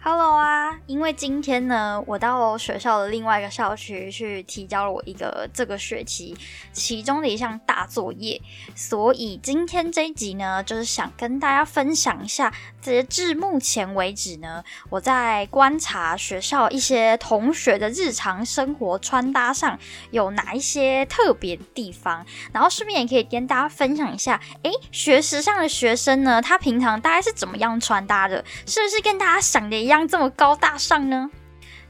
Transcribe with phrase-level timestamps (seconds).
[0.00, 0.78] Hello 啊！
[0.86, 6.36] 因为今天呢，我到学校的另外一个校区去提交了我一个这个学期
[6.72, 8.40] 其中的一项大作业，
[8.76, 19.76] 所以今天这一集呢，就是想跟大家分享一下，截至目前为止呢，我在观察学校一些同学的日常生活穿搭上
[20.12, 28.44] 有哪一些特别的地方，然后顺便也可以跟大家分享一下，诶，学时尚的学生呢，他平常大概是怎么样穿搭的？
[28.64, 30.06] 是不是跟大家想的一样？
[30.08, 31.28] 这么高大上呢？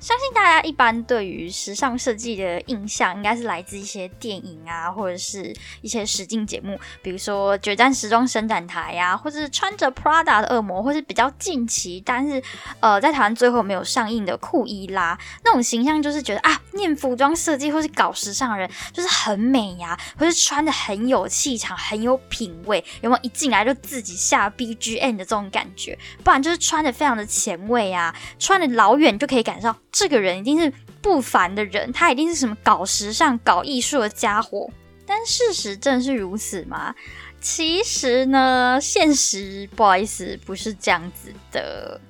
[0.00, 5.52] 相信大家一般对于时尚设计的印象，应该是来自一些电影啊，或者是
[5.82, 12.40] 一些实境节目，比如说《决战时装伸展台》呀，或者是穿着 Prada 的恶魔，或是比较近期，但是
[12.78, 25.98] 呃，在台湾最后没有上映的库伊拉那种形象，就是觉得啊，念服装设计或是搞时尚的人，就是很美呀，或是穿的很有气场、很有品味，有没有一进来就自己下 BGM 的这种感觉？
[26.22, 29.74] 不然就是穿的非常的前卫啊，穿的老远就可以感受。
[29.90, 34.70] 这个人一定是不凡的人，他一定是什么搞时尚、搞艺术的家伙。
[35.06, 36.94] 但事实正是如此吗？
[37.40, 42.00] 其实呢，现实不好意思，不是这样子的。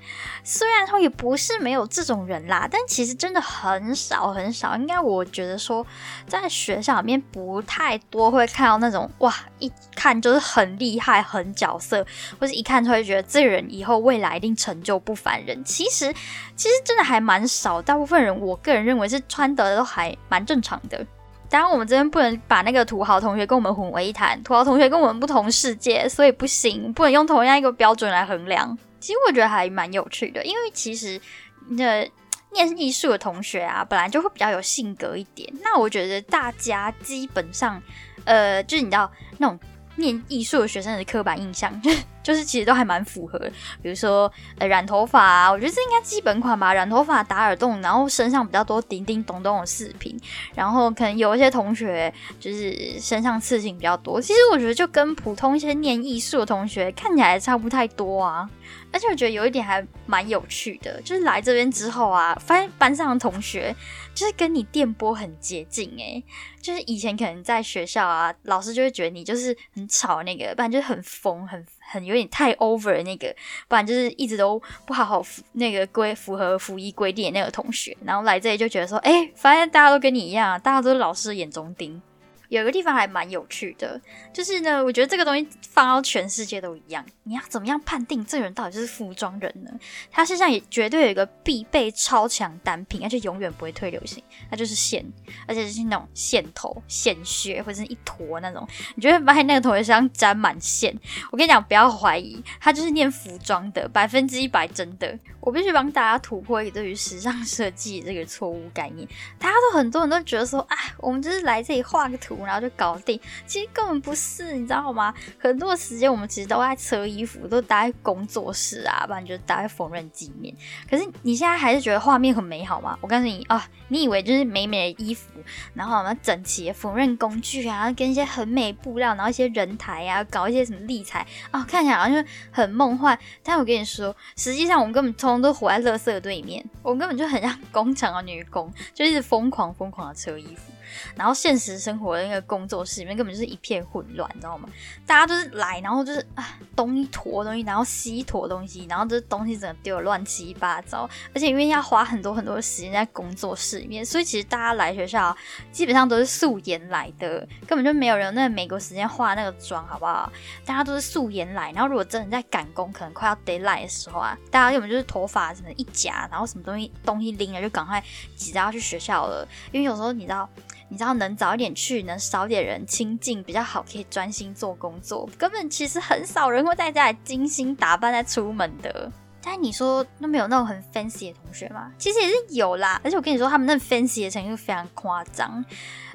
[0.50, 4.74] 虽然说也不是没有这种人啦，但其实真的很少很少。
[4.76, 5.86] 应该我觉得说，
[6.26, 12.02] 在学校里面不太多会看到那种哇，一看就是很厉害、很角色，
[12.40, 15.62] 或者一看就会觉得这人以后未来一定成就不凡人。
[15.64, 16.10] 其实，
[16.56, 17.82] 其实真的还蛮少。
[17.82, 21.06] 大部分人，我个人认为是穿得都还蛮正常的。
[21.50, 28.76] 当然，我们这边不能把那个土豪同学跟我们混为一谈，土豪同学跟我们不同世界，所以不行，不能用同样一个标准来衡量。
[29.00, 31.20] 其实我觉得还蛮有趣的，因为其实
[31.68, 32.08] 那
[32.52, 35.52] 念艺术的同学啊，本来就会比较有性格一点。
[35.62, 37.82] 那我觉得大家基本上，
[38.24, 39.58] 呃，就是你知道那种。
[40.00, 41.72] 念艺术的学生的刻板印象，
[42.28, 43.38] 就是其实都还蛮符合。
[43.80, 46.74] 比如说，呃，染头发啊，我觉得这应该基本款吧。
[46.74, 50.14] 染头发、打耳洞，然后身上比较多叮叮咚咚的饰品，
[50.54, 54.20] 然后可能有一些同学就是身上刺青比较多。
[54.20, 58.46] 其实我觉得就跟普通一些念艺术的同学看起来差不太多啊。
[58.92, 63.74] 而且我觉得有一点还蛮有趣的，就是来这边之后啊，发现班上的同学
[64.14, 66.22] 就是跟你电波很接近诶，
[66.60, 73.34] 就是以前可能在学校啊，老师就会觉得你就是很吵那个，不然就是很疯、很很有点太 over 那个，
[73.66, 82.00] 不然就是一直都不好好那个规符合服役规定的那个同学，然后来这里就觉得说，哎，发现大家都跟你一样，大家都是老师眼中钉。
[82.48, 84.00] 有一个地方还蛮有趣的，
[84.32, 87.04] 就是呢，我觉得这个东西放到全世界都一样。
[87.24, 89.70] 你要怎么样判定这个人到底就是服装人呢？
[90.10, 95.04] 他身上也绝对有一个必备超强单品，而且永远不会退流行，那就是线，
[95.46, 98.66] 而且就是那种线头、线靴或者是一坨那种。
[98.94, 100.98] 你就会发现那个同学身上沾满线。
[101.30, 105.18] 我跟你讲，不要怀疑，他就是念服装的，百分之一百真的。
[105.40, 109.06] 我必须帮大家突破一个对于时尚设计这个错误概念。
[109.38, 112.37] 大家都很多人都觉得说，啊，我们就是来这里画个图。
[112.44, 115.14] 然后就搞定，其实根本不是，你知道吗？
[115.38, 120.54] 很多时间我们其实都在扯衣服，都待在工作室啊，不然就待在缝纫机面。
[120.90, 122.98] 可是你现在还是觉得画面很美好吗？
[123.00, 125.28] 我告诉你啊，你以为就是美美的衣服，
[125.74, 133.18] 然后我们整齐的缝纫工具啊，跟一些很美布料，然后一些人台啊，搞一些什么立裁啊，看起来好像很梦幻。
[133.42, 140.72] 但我跟你说，实际上我们根本通通都活在垃圾堆里面，我们根本就很像工厂的女工，就是疯狂疯狂的扯衣服。
[141.16, 144.68] 然后现实生活的那个工作室里面根本就是一片混乱，你知道吗？
[145.06, 151.08] 大家都是来，然后就是啊东一坨东西，然后西一坨东西，然后这东西整个丢的乱七八糟。
[151.34, 155.36] 而且因为要花很多很多时间在工作室里面，所以其实大家来学校
[155.72, 160.30] 基本上都是素颜来的，根本就没有人那个美国时间化那个妆，好不好？
[160.64, 161.72] 大家都是素颜来。
[161.72, 168.02] 然后如果真的在赶工，可能快要 delay 的时候啊，大家根本就是头发什么一夹，然后什么东西东西拎了就赶快
[168.36, 169.46] 挤着要去学校了。
[169.72, 170.48] 因为有时候你知道。
[170.88, 175.28] 你知道能早一点去，能少点人亲近比较好，可以专心做工作。
[175.36, 179.10] 根本其实很少人会在家里精心打扮再出门的。
[179.40, 181.92] 但你说那没有那种很 fancy 的同学吗？
[181.96, 183.00] 其实也是有啦。
[183.04, 185.64] 而且我跟你说，他们那 fancy 的程度非常夸张。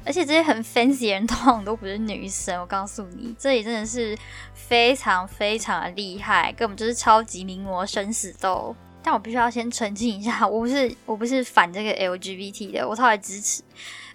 [0.06, 2.60] 而且这些很 fancy 的人通常都不是女生。
[2.60, 4.18] 我告诉你，这里真的是
[4.54, 8.76] 非常非常的厉害，根本就是超级名模生死斗。
[9.02, 13.64] 但我必须要先澄清一下，我不是我不是反这个 LGBT 的，我超级支持。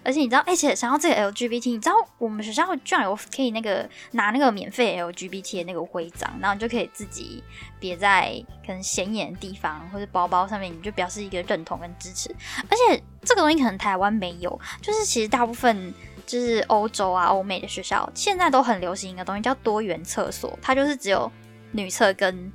[0.03, 7.43] 而且你知道，而且想到这个 LGBT，你知道我们学校居然有可以那个拿那个免费 LGBT 的那个徽章，然后你就可以自己
[7.79, 8.33] 别在
[8.65, 12.33] 可能显眼的地方或者包包上面，你就表示一个认同跟支持。
[12.69, 15.93] 而且这个东西可能台湾没有，就是其实大部分
[16.25, 21.31] 就是欧洲啊、欧美的学校现在都很流行一个东西叫多元厕所，它就是只有
[21.71, 22.51] 女厕跟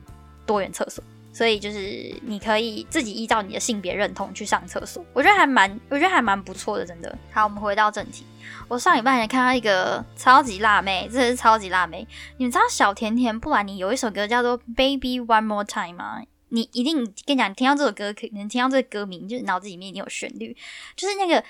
[0.46, 1.04] 多元厕所。
[1.34, 7.18] 所以就是你可以自己依照你的性别认同去上厕所，我觉得还蛮，我觉得还蛮不错的，真的。
[7.32, 8.24] 好，我们回到正题。
[8.68, 12.06] 我上礼拜也看到一个超级辣妹，真的是超级辣妹。
[12.36, 16.22] 你们知道小甜甜布兰妮有一首歌叫做《Baby One More Time》吗？
[16.50, 20.56] 你一定跟你讲，你听到这首歌可能听到这个歌名，就是脑子里面一定有旋律，
[20.94, 21.42] 就是那个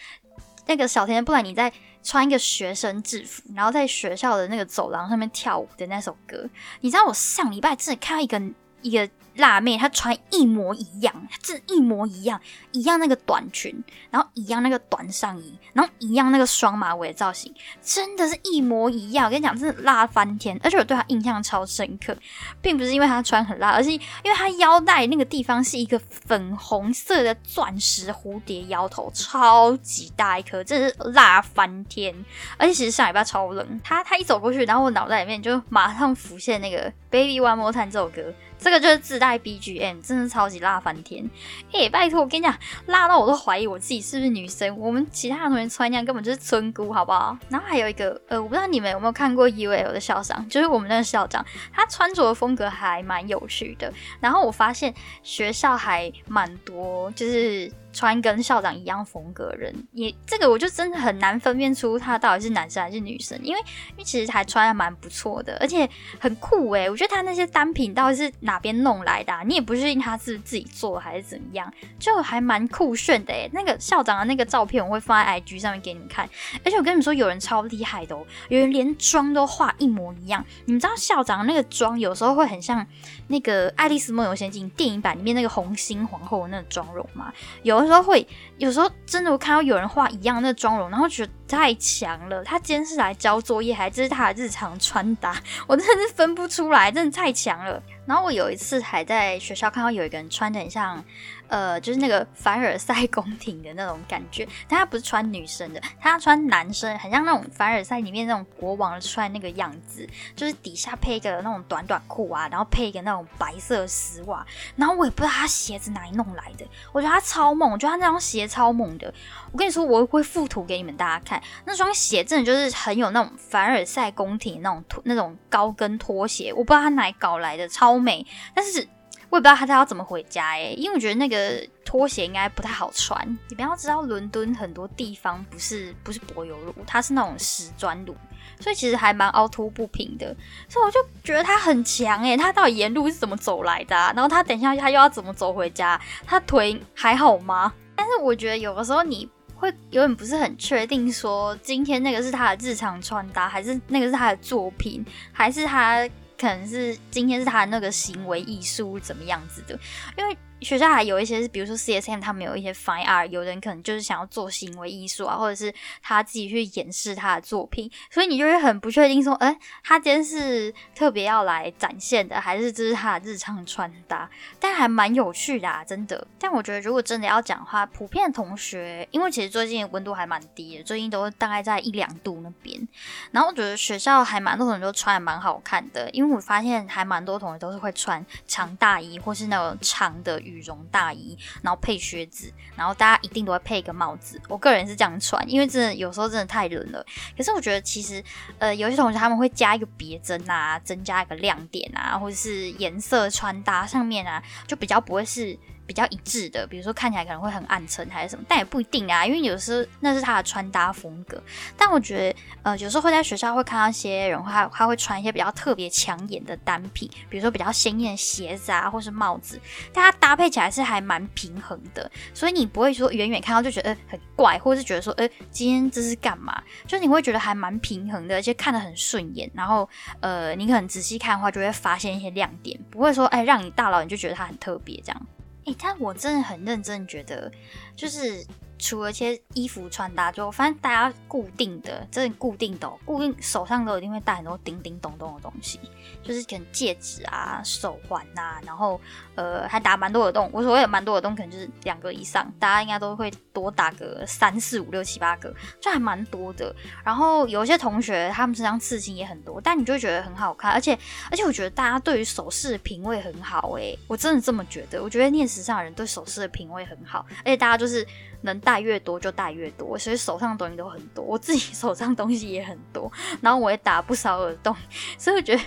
[0.67, 1.71] 那个小甜甜布兰妮在
[2.03, 6.49] 穿一个学生制服，然后在学校的那个走廊上面跳舞的那首歌。
[6.81, 8.43] 你知道我上礼拜真的看到一个
[8.81, 9.07] 一个。
[9.37, 12.41] 辣妹，她穿一模一样，这一模一样，
[12.73, 17.53] 一样那个短裙，然后一样那个短上衣，然后一样那个双马尾的造型，
[17.83, 19.27] 真的是一模一样。
[19.27, 20.59] 我跟你讲，真的辣翻天！
[20.63, 22.17] 而且我对她印象超深刻，
[22.61, 32.15] 并不是因为她穿很辣，而是因为她腰带那个地方是一个粉红色的钻石蝴蝶腰头，超级大一颗，真是辣翻天！
[32.57, 38.23] 而且其实上礼拜超冷，她她一走过去，然后我脑袋里面就马上浮现那个《Baby One More Time》这首歌。
[38.65, 41.29] 这个就是自带 BGM，真的超级辣翻天！
[41.71, 44.75] 哎，拜托，我跟你讲，辣到我都怀疑我自己是不是女生。
[44.79, 47.37] 我们其他同学穿那样根本就是村姑，好不好？
[47.51, 51.45] 然后还有一个，呃，我不知道你们有没有看过 UL 的校长，就是我们那个校长，
[51.75, 53.93] 他穿着的风格还蛮有趣的。
[54.19, 57.71] 然后我发现学校还蛮多，就是。
[57.95, 63.61] 穿跟校长一样风格人，也这个我就真的很难分辨出他到底是男生还是女生，因为
[63.93, 65.89] 因为其实还穿的蛮不错的，而且
[66.19, 66.91] 很酷诶。
[66.91, 69.33] 我觉得他那些单品到底是哪边弄来的？
[69.47, 73.49] 你也不确定他是自己做还是怎样，就还蛮酷炫的诶。
[73.53, 76.29] 那个校长的那个照片我会放在 IG 上面给你们看，
[76.65, 80.45] 而且我跟你们说，有人超厉害的哦，有人连妆都画一模一样。
[80.65, 82.85] 你们知道校长那个妆有时候会很像
[83.29, 87.33] 那个《爱丽丝梦游仙境》电影版里面那个红心皇后那个妆容吗？
[87.63, 87.84] 有。
[87.85, 88.27] 有时候会，
[88.57, 92.43] 有时候真的我看到有人画一样的妆容，然后觉得太强了。
[92.43, 95.37] 他今天是来交作业，还是他的日常穿搭？
[95.67, 97.83] 我真的是分不出来，真的太强了。
[98.07, 101.05] 然后我有一次还在学校看到有一个人穿的很像。
[101.49, 114.45] 呃，就是那个凡尔赛宫廷的那种感觉，但他不是穿女生的，他穿男生，很像那种凡尔赛里面那种国王穿那个样子，就是底下配一个那种短短裤啊，然后配一个那种白色丝袜，
[114.77, 119.13] 然后我也不知道他鞋子哪里弄来的，我觉得他超猛，我觉得他那双鞋超猛的，
[119.53, 128.89] 我跟你说，我会附图给你们大家看，那双鞋真的就是很有那种凡尔赛宫廷那种拖那种高跟拖鞋，我不知道他哪里搞来的，超美，但是。
[129.35, 133.21] 我也不知道他他要怎么回家哎，因为我觉得那个拖鞋应该不太好穿。
[133.49, 138.15] 你不要知道，伦敦很多地方不是不是柏油路，它是那种石砖路，
[138.61, 140.27] 所以其实还蛮凹凸不平的。
[140.69, 143.97] 所以我就觉得他很强哎，他到底沿路是怎么走来的？
[143.97, 146.01] 然后他等一下他又要怎么走回家？
[146.25, 147.75] 他腿还好吗？
[147.97, 156.09] 但是我觉得有的时候你会有点不是很确定，说今天那个是他的日常穿搭，还是那个是他的作品，还是他？
[156.45, 159.79] 可能是今天是他的那个行为艺术怎么样子的，
[160.19, 160.37] 因为。
[160.61, 165.73] 学校还有一些是，比如说 CSM，他们有一些 Fine Art，有人可能就是想要做行为艺术啊，或者是
[166.03, 174.31] 他自己去演示他的作品，所以你就会很不确定说，哎，他今天是特别要来展现的，还是这是他的日常穿搭？
[174.59, 176.27] 但还蛮有趣的，啊，真的。
[176.39, 182.89] 但我觉得如果真的要讲的话，普遍同学，因为其实最近温度还蛮低的，最近都大概在一两度那边。
[183.33, 190.54] 然后我觉得学校还蛮多同学都穿的蛮好看的，因为我发现还蛮多同学都是会穿长大衣或是那种长的羽。
[190.55, 194.41] 羽绒大衣，然后配靴子，然后大家一定都会配一个帽子。
[194.49, 197.05] 我个人是这样穿，因为真的有时候真的太冷了。
[197.37, 198.23] 可是我觉得其实，
[198.59, 205.59] 呃，有些同学他们会加一个别针啊，增加一个亮点啊，或者是颜色穿搭上面啊，就比较不会是。
[205.87, 211.43] 比较一致的，比如说看起来可能会很暗沉还是什么，但也不一定啊，因为有时候那是他的穿搭风格。
[211.77, 219.61] 但我觉得，呃，有时候会在学校会看到一些人，他他会穿一些比较特别抢眼的单品，比如说比较鲜艳的鞋子啊，或是帽子，
[219.93, 226.63] 但它搭配起来是还蛮平衡的，所以你不会说远远看到就觉得很怪，或是觉得说，呃，今天这是干嘛？
[226.87, 229.51] 就是你会觉得还蛮平衡的，而且看得很顺眼。
[229.55, 229.89] 然后，
[230.21, 235.27] 呃，你可能仔细看的话，就会发现一些亮点，不会说，哎，让你大佬你就觉得它很特别这样。
[235.67, 237.51] 哎，但我真的很认真觉得，
[237.97, 238.45] 就是
[238.85, 245.81] 除了些衣服穿搭，就发现大家固定的，真的固定的，固定手上都一定会戴很多叮叮咚咚的东西，
[246.23, 249.01] 就是可能戒指啊、手环呐，然后
[249.37, 250.51] 呃还打蛮多耳洞。
[250.53, 255.51] 我所谓的蛮多耳洞，可能就是两个以上，大家应该都会多打个三四五六七八个，
[255.81, 256.77] 就还蛮多的。
[257.03, 260.93] 然后有些同学他们身上刺青也很多，但你就觉得很好看，而且
[261.31, 265.03] 而且我觉得大家对于首饰的品味很好诶，我真的这么觉得。
[265.03, 268.07] 我觉得念时尚的人对首饰的品味很好，而且大家就是
[268.43, 271.25] 能戴越多就戴越多，所以手上东西都很多。
[271.25, 274.75] 我自己手上东西也很多，然后我也打不少耳洞，
[275.17, 275.63] 所以我觉得。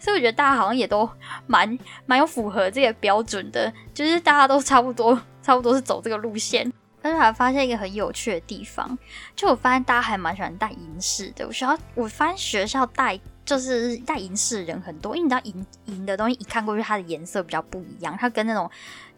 [0.00, 1.08] 所以我觉得大家好像也都
[1.46, 5.14] 蛮蛮有符合这个标准的，就是大家都差不多
[5.44, 6.68] 差不多是走这个路线。
[7.00, 8.98] 但是还发现一个很有趣的地方，
[9.36, 11.46] 就我发现大家还蛮喜欢戴银饰的。
[11.46, 18.68] 我学校我发现学校戴就是戴银饰的人很多，因为你知道银银的东西一看过去它的颜色比较不一样，它跟那种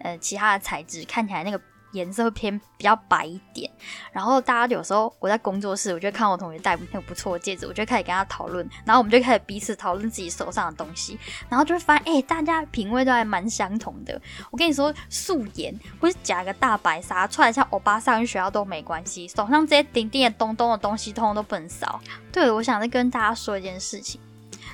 [0.01, 1.59] 呃其他的材质看起来那个。
[1.93, 3.71] 颜色会偏比较白一点，
[4.13, 11.19] 然后大家有时候我在工作室，我就看我同学戴很不错的戒指，我就开始跟他讨论，然后我们就开始彼此讨论自己手上的东西，
[11.49, 14.21] 然后就会发现，哎，大家品味都还蛮相同的。
[14.51, 22.01] 我跟你说，素颜或是夹个大白纱，穿像欧巴上去学校都没关系，手上这些顶顶的咚咚的东西，通通都不能少。
[22.33, 24.21] 对，我想再跟大家说一件事情。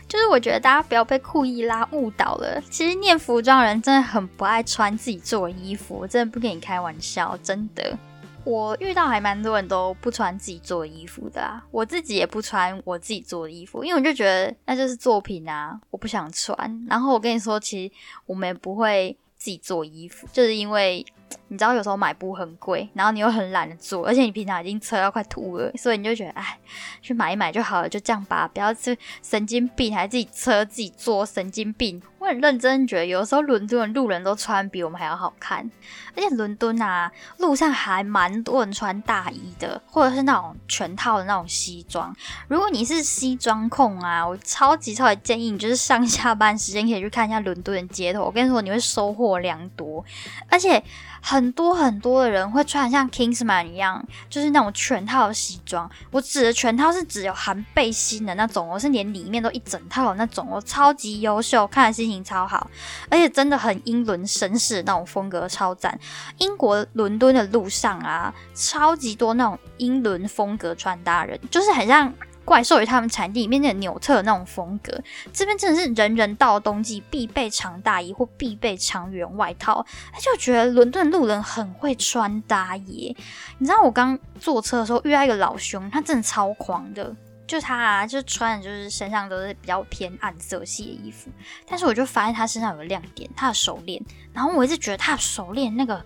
[0.08, 2.60] 就是我觉得大家不要被酷伊拉误导了。
[2.70, 7.96] 其实念服装人真的很不爱穿自己做的衣服，我真的不跟你开玩笑，真的。
[8.44, 16.86] 我遇到还蛮多人都不穿自己做的衣服的啊，我自己也不穿我自己做的衣服，因为我就觉得那就是作品啊，我不想穿。
[16.88, 17.92] 然后我跟你说，其实
[18.24, 21.04] 我们也不会自己做衣服，就是因为。
[21.48, 26.58] 你知道有时候买布很贵，然后你又很懒得做，而且你平常已经车要快吐了，所以你就觉得哎，
[27.00, 32.02] 去买一买就好了，就这样吧，不要去神经病，还自己车自己做，神经病。
[32.18, 35.70] 我很认真觉得，有时候伦敦的路人都穿比我们还要好看，
[36.16, 42.14] 而且伦敦啊，路上还蛮多人穿大衣的，或者是那种全套的那种西装。
[42.48, 48.24] 如果你是西装控啊，我超级超级建议你，就是上下班时间可以去看一下伦敦的街头。
[48.24, 50.04] 我跟你说，你会收获良多，
[50.50, 50.82] 而且。
[51.20, 55.88] 很很多很多的人会穿像 Kingsman 一样，就是那种全套西装。
[56.10, 62.68] 我指的全套是指有含背心的那种，我是连里面都一整套的那种，我超级优秀，看的心情超好，
[63.08, 65.96] 而且真的很英伦绅士那种风格，超赞。
[66.38, 72.12] 英国伦敦的路上啊，超级多那种英伦风格穿搭人，就是很像。
[72.48, 74.98] 怪兽与他们产地里面的纽特那种风格，
[75.34, 79.84] 这边真的是人人到冬季必备长大衣或必备长圆外套。
[80.10, 83.14] 他就觉得伦敦路人很会穿搭耶。
[83.58, 87.14] 你知道我刚坐车的时候遇到一个老兄，他真的超狂的，
[87.48, 91.28] 就他啊，就穿的就是身上都是比较偏暗色系的衣服，
[91.66, 94.00] 但是我就发现他身上有个亮点，他的手链。
[94.32, 96.00] 然后我一直觉得他的手链那个。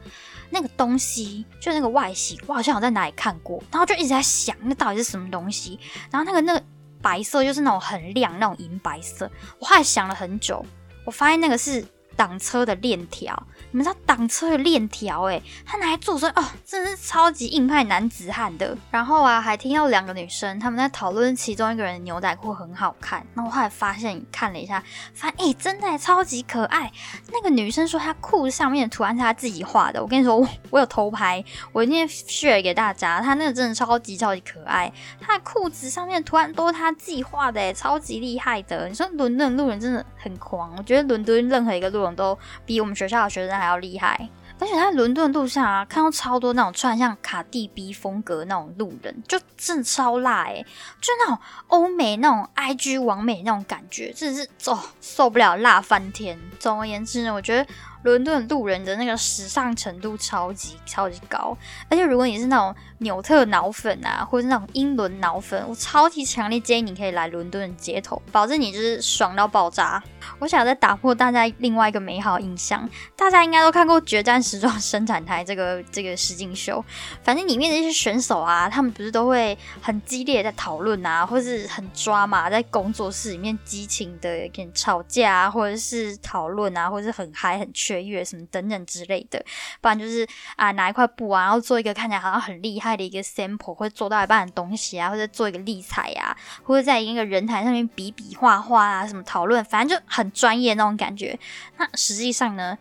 [0.54, 5.80] 那个东西就那个外形，我好像有在哪里看过，然后就一直在想那到底是什么东西。
[6.10, 6.62] 然后那个那个
[7.00, 10.62] 白色就是那种很亮那种银白色，我后来想了很久，
[11.06, 11.82] 我发现那个是
[12.16, 13.40] 挡车的链条。
[13.70, 15.22] 你们知道挡车的链条？
[15.24, 18.76] 哎，他拿来做说哦，真的是超级硬派男子汉的。
[18.90, 23.26] 然后啊，还听到两个女生他们在讨论其中一个人的牛仔裤很好看。
[23.32, 24.82] 那我后来发现看了一下，
[25.14, 26.92] 发现哎，真的超级可爱。
[27.32, 30.02] 那个女生说她裤子上面的图案是她自己画的。
[30.02, 31.42] 我跟你说，我有偷拍，
[31.72, 33.22] 我今天 share 给大家。
[33.22, 38.86] 她那个真的超级超级可爱，她的裤子上面的图案都是她自己画的，哎，超级厉害的。
[38.86, 43.52] 你说伦敦路人真的很狂，我觉得伦敦任何一个路都比我们学校的学生。
[43.58, 44.28] 还要厉害，
[44.58, 50.64] 而且在伦敦路上啊，看到超多那种穿像卡地 B 风格那种路人，就真的超辣哎，
[51.00, 56.38] 就那种欧美那种 IG 完美那种感觉，真的是哦受不了辣翻天。
[56.58, 57.66] 总而言之呢，我觉得。
[58.02, 61.56] 伦敦路人的那个时尚程度超级超级高，
[61.88, 70.02] 而且如果你是那种纽特脑粉啊，或者是那种英伦脑粉，我超级强烈建议你可以来伦敦街头，保证你就是爽到爆炸。
[70.38, 76.84] 我想再打破大家另外一个美好印象，大家应该都看过《决战时装生产台》这个这个实境秀，
[77.22, 87.91] 反正里面的一些选手啊，他们不是都会很激烈在讨论啊，或是很抓嘛，在工作室里面激情的跟吵架啊，或者是讨论啊，或者是很嗨很缺。
[87.92, 89.44] 学乐什么等等之类的，
[89.80, 101.38] 不然就是啊拿一块布啊，然后做一个看起来好像很厉害的一个 sample，或者做到一半的东西啊，或者做一个立彩啊，或者在一个人台上面比比画画啊，什么讨论，反正就很专业那种感觉。
[101.76, 102.78] 那实际上呢，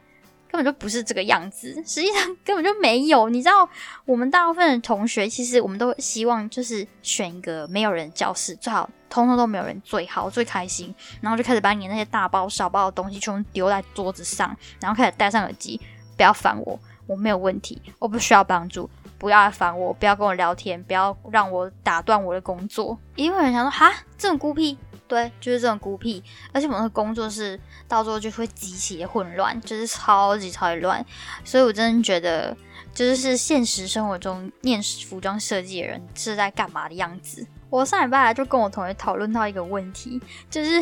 [0.52, 3.30] 根本就不是这个样子，实际上根本就没有。
[3.30, 3.68] 你知道，
[4.04, 8.90] 我们大部分的同学其实我们都希望就是选一个没有人教室，最好。
[9.10, 15.78] 通通都没有人最好最开心，然后就开始把你那些大包小包的东西全部丢在桌子上，然后开始戴上耳机，
[16.16, 22.98] 不要烦我，我没有问题，我不需要帮助，不要来烦我，不要跟我聊天，不要让我打断我的工作。
[23.18, 24.78] 因为有人想说，哈，这种孤僻。
[25.12, 31.06] 对，就是这种孤僻，而且我们的工作室到时候就会极其的混乱，就是超级超级乱，
[31.44, 32.56] 所以我真的觉得，
[32.94, 37.46] 就是现实生活中念服装设计的人是在干嘛的样子。
[37.70, 40.82] 我上礼拜就跟我同学讨论到一个问题，就是。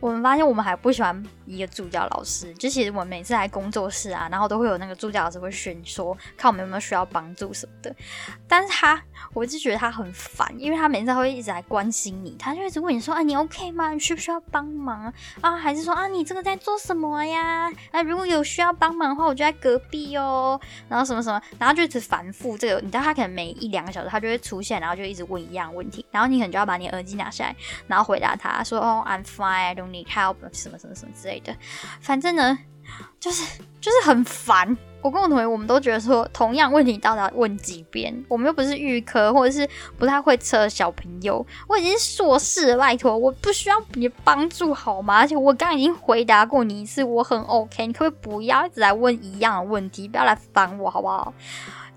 [0.00, 7.94] 我们发现我们还不喜欢一个助教老师，就其实我们每次来工作室啊，然后都会有那个助教老师会选说，看我们有没有需要帮助什么的。
[8.46, 9.00] 但是他，
[9.32, 13.90] 我就觉得他很烦，因为他每次会一直来关心你，他就一直问你说，啊，你 OK 吗？
[13.90, 15.56] 你需不需要帮忙啊？
[15.56, 17.70] 还是说，啊，你这个在做什么呀？
[17.90, 20.60] 啊，如果有需要帮忙的话，我就在隔壁哦。
[20.88, 29.77] 然后什么什么，然后就一直反复这个，你知道他可能每一两个小时他就会出现，然后就一直问一样问题，然后你可能就要把你耳机拿下来，然后回答他说，哦，I'm fine。
[29.86, 31.54] 你 help 什么什么什么之类的，
[32.00, 32.58] 反正呢，
[33.20, 34.76] 就是就是很烦。
[35.00, 38.12] 我跟我同学，我们都觉得说，同样问题到底要问几遍？
[38.26, 39.66] 我们又不是预科，或者是
[39.96, 41.46] 不太会测小朋友。
[41.68, 45.18] 我已经硕士了，拜托，我不需要你帮助好吗？
[45.18, 47.86] 而且我刚刚已经回答过你一次，我很 OK。
[47.86, 50.08] 你可不可以不要一直来问一样的问题？
[50.08, 51.32] 不要来烦我，好不好？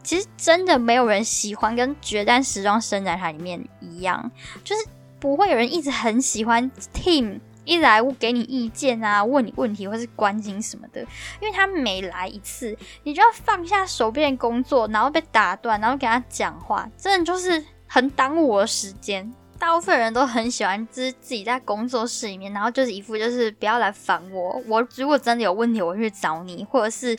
[0.03, 4.31] 其实真的没有人喜欢跟《决战时装伸展台》里面一样，
[4.63, 4.85] 就是
[5.19, 7.39] 不会有人一直很喜欢 Team。
[7.63, 11.01] 一来我给你意见啊，问你问题或是关心什么的，
[11.39, 19.31] 因为他每来一次，你就要放下手边工作，然后被打断，然后给他讲话，真的就是很耽误我的时间。
[19.59, 27.17] 大部分人都很喜欢，自自己在工作室里面，然后就是一副就是不要来烦我，我如果真的有问题，我会去找你，或者是。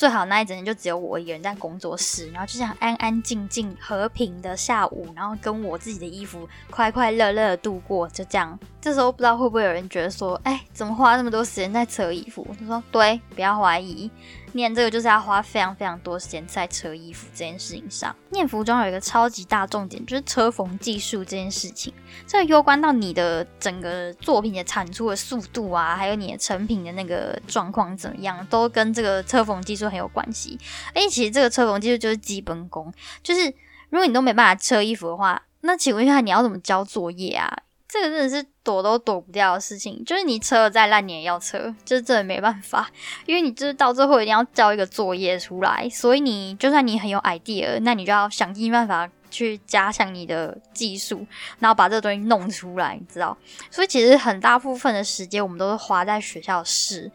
[0.00, 8.58] 最好那一整天就只有我一个人在工作室，然后就这样安安静静、和平的下午，然后跟我自己的衣服快快乐乐的度过，就这样。
[8.80, 12.46] 这时候不知道会不会有人觉得说，哎，怎么花那么多时间在扯衣服？
[12.58, 14.10] 他说，对，不要怀疑。
[14.52, 18.16] 念这个就是要花非常非常多时间在扯衣服这件事情上。
[18.30, 21.92] 念服装有一个超级大重点，就是车缝技术这件事情。
[22.26, 30.58] 这个攸关到你的整个作品的产出的速度啊，还有你的成品的那个状况怎么样，都跟这个车缝技术很有关系。
[30.94, 32.92] 而且其实这个车缝技术就是基本功，
[33.22, 33.52] 就是
[33.90, 37.54] 如果你都没办法车衣服的话，那请问一下你要怎么交作业啊？
[37.92, 42.88] 这个真的是躲都躲不掉的事情，就是你车再烂你也要车，就是真的没办法，
[43.26, 51.26] 因为你就是到最后一定要交一个作业出来，所以你就算你很有 idea，那你就要想尽办法去加强你的技术，
[51.58, 53.36] 然后把这个东西弄出来，你知道？
[53.72, 57.10] 所以其实很大部分的时间我们都是花在学校试。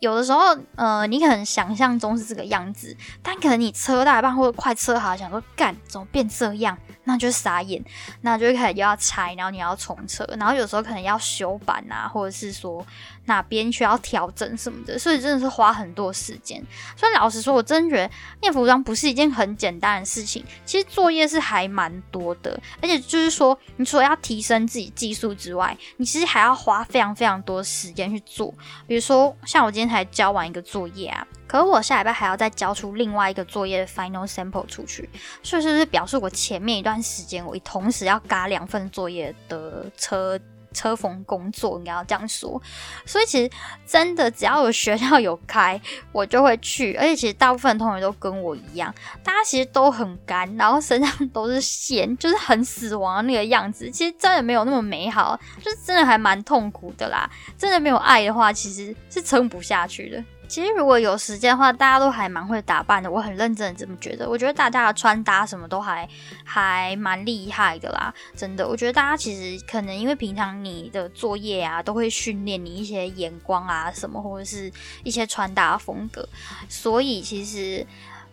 [0.00, 7.84] 有的时候，呃，你可能想象中是这个样子，但可能你车大半或者快车好，想说干怎么变这样，那就傻眼，
[8.20, 12.84] 那就会开始又要拆，然后你要重车，然后有时候可能要修板啊，或者是说
[13.28, 16.62] 哪边需要调整什么的，所以真的是花很多时间。
[16.96, 18.10] 所以老实说，我真觉得
[18.40, 28.54] 念服装不是一件很简单的事情，其实作业是还蛮多的，而且就是说，你除了要提升自己技术之外，你其实还要花非常非常多时间去做，
[28.86, 29.88] 比如说像我今天。
[29.88, 35.08] 才交完一个作业啊，可是我下礼拜还要再交出另外一个作业的 final sample 出去，
[35.42, 40.38] 所以是不是表示我前面一段时间我同时要嘎两份作业的车
[40.72, 42.60] 车缝工作，应该要这样说。
[43.04, 43.50] 所以其实
[43.86, 45.80] 真的只要有学校有开，
[46.12, 46.94] 我就会去。
[46.94, 53.90] 而且其实大部分同学都跟我一样，大家其实都很干，然后身上都是线，就是很死亡的那个样子。
[53.90, 57.28] 其实真的没有那么美好，就是真的还蛮痛苦的啦。
[57.56, 60.24] 真的没有爱的话，其实是撑不下去的。
[60.48, 63.10] 其实如果有时间的话，大家都还蛮会打扮的。
[63.10, 64.28] 我很认真的这么觉得。
[64.28, 66.08] 我觉得大家的穿搭什么都还
[66.42, 68.66] 还蛮厉害的啦，真的。
[68.66, 74.72] 我觉得大家其实可能因为平常你的作业啊，都会训练你一些眼光啊什么，或者是
[75.04, 76.26] 一些穿搭风格，
[76.68, 77.86] 所以其实。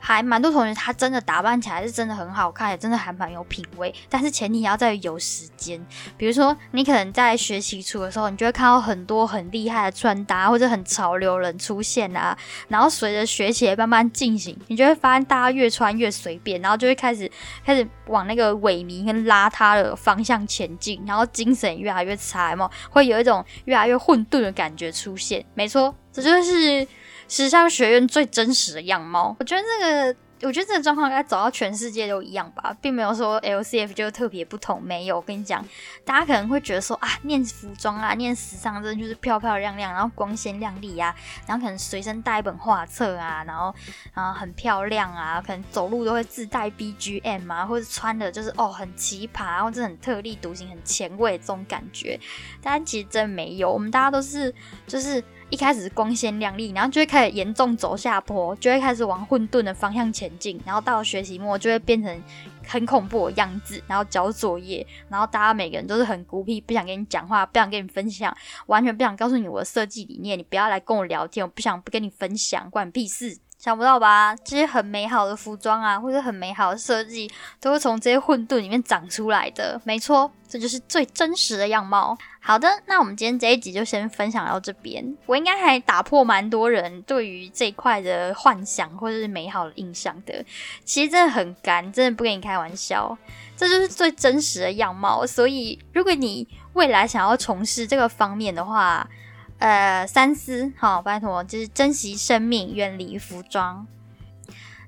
[0.08, 3.92] 还蛮多同学，他真的打扮起来是真的很好看，也真的还蛮有品味。
[4.08, 5.84] 但是前提要在于有时间，
[6.16, 12.38] 比如说你可能在学期初的时候，你就会看到很多很厉害的穿搭或者很潮流人出现啊。
[12.68, 17.30] 然后随着学期慢慢进行，你就会发现大家越穿越随便，然后就会开始
[17.66, 25.44] 开始往那个萎靡跟邋遢的方向前进，然后精神越来越差嘛，会有一种越来越混沌的感觉出现。
[25.56, 26.88] 没错，这就是。
[27.28, 34.82] 时尚学院最真实的样貌，我觉得这个，我觉得这个状况应该走到全世界都一样吧，并没有说 LCF 就特别不同。
[34.84, 35.66] 没有，我跟你讲，
[36.04, 41.16] 大家可能会觉得说啊，念服装啊，念时尚真的就是漂漂亮亮，然后光鲜亮丽啊，
[41.48, 43.74] 然后可能随身带一本画册啊，然后
[44.14, 52.20] 啊很漂亮啊，可能走路都会自带 BGM 啊，或者穿的就是哦很奇葩，然后真的很特立独行、很前卫这种感觉。
[52.62, 54.54] 但其实真没有，我们大家都是
[54.86, 55.24] 就是。
[55.56, 62.24] 一开始光鲜亮丽，然后就会开始严重走下坡，就会开始往混沌的方向前进，然后到了学期末就会变成
[62.68, 73.38] 很恐怖的样子，然后交作业，然后大家每个人都是很孤僻，不想跟你讲话，不想跟你分享，完全不想告诉你我的设计理念，你不要来跟我聊天，我不想不跟你分享，关你屁事。
[73.66, 74.36] 想不到吧？
[74.46, 77.28] 这些很美好的服装啊，或者很美好的设计，
[77.60, 79.82] 都会从这些混沌里面长出来的。
[79.84, 82.16] 没错，这就是最真实的样貌。
[82.40, 85.04] 好的，那我们今天这一集就先分享到这边。
[85.26, 90.46] 我应该还打破蛮多人对于这块的幻想或者是美好的印象的。
[90.84, 93.18] 其实真的很干，真的不跟你开玩笑，
[93.58, 95.26] 这就是最真实的样貌。
[95.26, 99.10] 所以，如果你未来想要从事这个方面的话，
[99.58, 103.88] 呃，三思，好，拜托，就是珍惜生命，远离服装。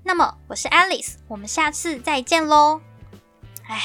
[0.03, 2.81] 那么，我是 Alice，我们下次再见喽。
[3.65, 3.79] 唉，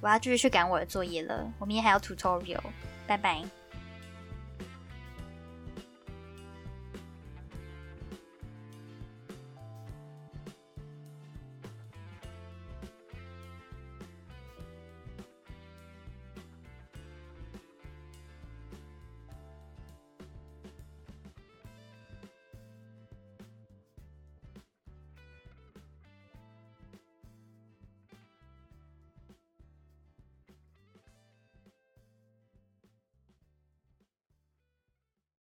[0.00, 2.60] 我要继续去赶我的作业了，我明天还要 tutorial，
[3.06, 3.42] 拜拜。